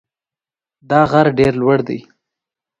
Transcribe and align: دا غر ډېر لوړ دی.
دا 0.89 1.01
غر 1.11 1.27
ډېر 1.39 1.53
لوړ 1.61 1.77
دی. 1.87 1.99